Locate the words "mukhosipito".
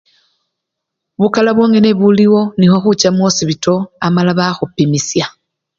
3.15-3.73